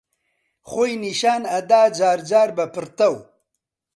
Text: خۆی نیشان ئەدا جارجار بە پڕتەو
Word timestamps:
خۆی 0.69 0.93
نیشان 1.03 1.41
ئەدا 1.51 1.81
جارجار 1.97 2.49
بە 2.57 2.65
پڕتەو 2.73 3.15